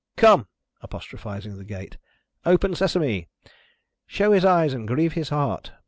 [0.17, 0.47] Come!"
[0.81, 1.97] apostrophising the gate.
[2.43, 3.27] "Open Sesame!
[4.07, 5.73] Show his eyes and grieve his heart!